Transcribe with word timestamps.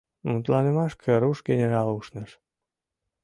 —Мутланымашке 0.29 1.13
руш 1.21 1.37
генерал 1.49 1.87
ушныш. 1.97 2.31